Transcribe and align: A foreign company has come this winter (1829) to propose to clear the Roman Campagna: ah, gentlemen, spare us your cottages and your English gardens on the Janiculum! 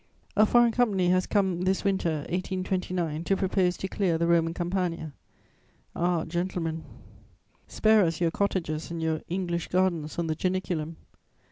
A 0.35 0.47
foreign 0.47 0.71
company 0.71 1.09
has 1.09 1.27
come 1.27 1.61
this 1.61 1.83
winter 1.83 2.21
(1829) 2.21 3.23
to 3.25 3.37
propose 3.37 3.77
to 3.77 3.87
clear 3.87 4.17
the 4.17 4.25
Roman 4.25 4.51
Campagna: 4.55 5.13
ah, 5.95 6.23
gentlemen, 6.25 6.83
spare 7.67 8.03
us 8.03 8.19
your 8.19 8.31
cottages 8.31 8.89
and 8.89 8.99
your 8.99 9.21
English 9.29 9.67
gardens 9.67 10.17
on 10.17 10.25
the 10.25 10.33
Janiculum! 10.35 10.95